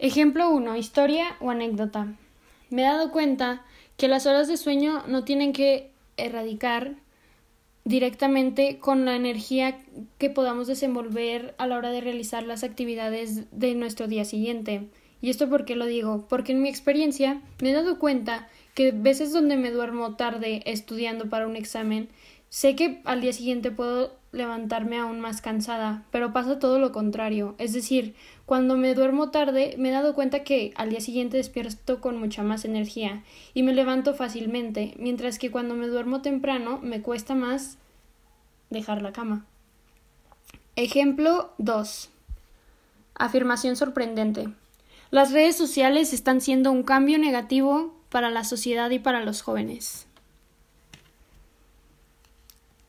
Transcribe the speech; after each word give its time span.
Ejemplo 0.00 0.48
1. 0.50 0.76
Historia 0.76 1.36
o 1.40 1.50
anécdota. 1.50 2.06
Me 2.70 2.82
he 2.82 2.84
dado 2.84 3.10
cuenta 3.10 3.64
que 3.96 4.06
las 4.06 4.26
horas 4.26 4.46
de 4.46 4.56
sueño 4.56 5.02
no 5.08 5.24
tienen 5.24 5.52
que 5.52 5.90
erradicar 6.16 6.94
directamente 7.84 8.78
con 8.78 9.04
la 9.04 9.16
energía 9.16 9.80
que 10.18 10.30
podamos 10.30 10.68
desenvolver 10.68 11.56
a 11.58 11.66
la 11.66 11.76
hora 11.76 11.90
de 11.90 12.00
realizar 12.00 12.44
las 12.44 12.62
actividades 12.62 13.46
de 13.50 13.74
nuestro 13.74 14.06
día 14.06 14.24
siguiente. 14.24 14.86
¿Y 15.20 15.30
esto 15.30 15.48
por 15.48 15.64
qué 15.64 15.74
lo 15.74 15.86
digo? 15.86 16.26
Porque 16.28 16.52
en 16.52 16.62
mi 16.62 16.68
experiencia 16.68 17.40
me 17.60 17.70
he 17.70 17.72
dado 17.72 17.98
cuenta 17.98 18.48
que 18.74 18.92
veces 18.92 19.32
donde 19.32 19.56
me 19.56 19.72
duermo 19.72 20.14
tarde 20.14 20.62
estudiando 20.64 21.28
para 21.28 21.48
un 21.48 21.56
examen, 21.56 22.08
sé 22.50 22.76
que 22.76 23.00
al 23.04 23.20
día 23.20 23.32
siguiente 23.32 23.70
puedo 23.70 24.16
levantarme 24.32 24.98
aún 24.98 25.20
más 25.20 25.40
cansada, 25.40 26.04
pero 26.10 26.32
pasa 26.32 26.58
todo 26.58 26.78
lo 26.78 26.92
contrario. 26.92 27.54
Es 27.58 27.72
decir, 27.72 28.14
cuando 28.46 28.76
me 28.76 28.94
duermo 28.94 29.30
tarde 29.30 29.74
me 29.78 29.88
he 29.88 29.92
dado 29.92 30.14
cuenta 30.14 30.44
que 30.44 30.72
al 30.76 30.90
día 30.90 31.00
siguiente 31.00 31.36
despierto 31.36 32.00
con 32.00 32.18
mucha 32.18 32.42
más 32.42 32.64
energía 32.64 33.22
y 33.54 33.62
me 33.62 33.72
levanto 33.72 34.14
fácilmente, 34.14 34.94
mientras 34.98 35.38
que 35.38 35.50
cuando 35.50 35.74
me 35.74 35.86
duermo 35.86 36.22
temprano 36.22 36.78
me 36.82 37.00
cuesta 37.02 37.34
más 37.34 37.78
dejar 38.70 39.02
la 39.02 39.12
cama. 39.12 39.46
Ejemplo 40.76 41.52
2. 41.58 42.10
Afirmación 43.14 43.76
sorprendente. 43.76 44.48
Las 45.10 45.32
redes 45.32 45.56
sociales 45.56 46.12
están 46.12 46.40
siendo 46.40 46.70
un 46.70 46.82
cambio 46.82 47.18
negativo 47.18 47.94
para 48.10 48.30
la 48.30 48.44
sociedad 48.44 48.90
y 48.90 48.98
para 48.98 49.24
los 49.24 49.42
jóvenes. 49.42 50.07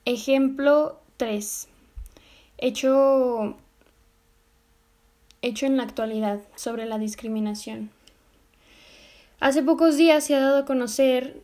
Ejemplo 0.09 0.99
3. 1.17 1.67
Hecho, 2.57 3.55
hecho 5.43 5.65
en 5.67 5.77
la 5.77 5.83
actualidad 5.83 6.39
sobre 6.55 6.87
la 6.87 6.97
discriminación. 6.97 7.91
Hace 9.39 9.61
pocos 9.61 9.97
días 9.97 10.23
se 10.23 10.33
ha 10.33 10.39
dado 10.39 10.57
a 10.57 10.65
conocer 10.65 11.43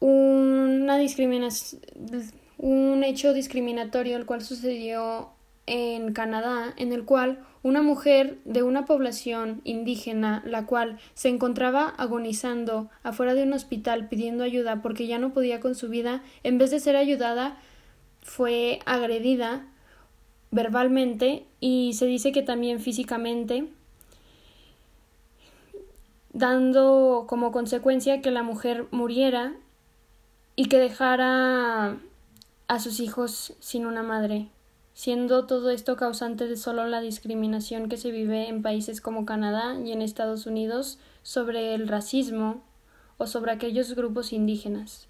una 0.00 0.98
discriminación, 0.98 1.82
un 2.58 3.04
hecho 3.04 3.32
discriminatorio 3.32 4.16
el 4.16 4.26
cual 4.26 4.42
sucedió 4.42 5.30
en 5.66 6.12
Canadá, 6.12 6.72
en 6.76 6.92
el 6.92 7.04
cual 7.04 7.44
una 7.62 7.82
mujer 7.82 8.38
de 8.44 8.62
una 8.62 8.84
población 8.84 9.60
indígena, 9.64 10.42
la 10.46 10.66
cual 10.66 10.98
se 11.14 11.28
encontraba 11.28 11.88
agonizando 11.88 12.88
afuera 13.02 13.34
de 13.34 13.42
un 13.42 13.52
hospital 13.52 14.08
pidiendo 14.08 14.44
ayuda 14.44 14.82
porque 14.82 15.08
ya 15.08 15.18
no 15.18 15.32
podía 15.32 15.60
con 15.60 15.74
su 15.74 15.88
vida, 15.88 16.22
en 16.44 16.58
vez 16.58 16.70
de 16.70 16.80
ser 16.80 16.94
ayudada, 16.96 17.58
fue 18.22 18.78
agredida 18.86 19.66
verbalmente 20.52 21.44
y 21.58 21.94
se 21.94 22.06
dice 22.06 22.30
que 22.30 22.42
también 22.42 22.78
físicamente, 22.78 23.68
dando 26.32 27.24
como 27.28 27.50
consecuencia 27.50 28.20
que 28.20 28.30
la 28.30 28.44
mujer 28.44 28.86
muriera 28.92 29.54
y 30.54 30.68
que 30.68 30.78
dejara 30.78 31.98
a 32.68 32.78
sus 32.78 33.00
hijos 33.00 33.54
sin 33.58 33.86
una 33.86 34.02
madre 34.02 34.48
siendo 34.96 35.44
todo 35.44 35.68
esto 35.68 35.94
causante 35.94 36.46
de 36.48 36.56
solo 36.56 36.86
la 36.86 37.02
discriminación 37.02 37.90
que 37.90 37.98
se 37.98 38.10
vive 38.10 38.48
en 38.48 38.62
países 38.62 39.02
como 39.02 39.26
Canadá 39.26 39.78
y 39.84 39.92
en 39.92 40.00
Estados 40.00 40.46
Unidos 40.46 40.98
sobre 41.22 41.74
el 41.74 41.86
racismo 41.86 42.64
o 43.18 43.26
sobre 43.26 43.52
aquellos 43.52 43.94
grupos 43.94 44.32
indígenas. 44.32 45.06